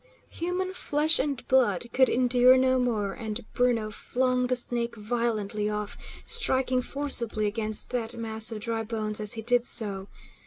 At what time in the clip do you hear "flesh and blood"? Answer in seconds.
0.73-1.85